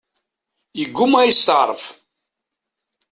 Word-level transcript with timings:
Yegguma 0.79 1.17
ad 1.19 1.27
yesteɛref. 1.27 1.83